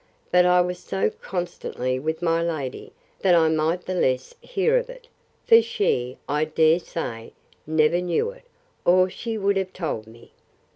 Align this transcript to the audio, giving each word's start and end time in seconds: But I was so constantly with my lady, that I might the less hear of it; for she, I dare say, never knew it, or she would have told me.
But 0.31 0.47
I 0.47 0.61
was 0.61 0.79
so 0.79 1.11
constantly 1.11 1.99
with 1.99 2.23
my 2.23 2.41
lady, 2.41 2.91
that 3.19 3.35
I 3.35 3.49
might 3.49 3.85
the 3.85 3.93
less 3.93 4.33
hear 4.41 4.75
of 4.75 4.89
it; 4.89 5.07
for 5.45 5.61
she, 5.61 6.17
I 6.27 6.43
dare 6.45 6.79
say, 6.79 7.33
never 7.67 8.01
knew 8.01 8.31
it, 8.31 8.45
or 8.83 9.11
she 9.11 9.37
would 9.37 9.57
have 9.57 9.73
told 9.73 10.07
me. 10.07 10.31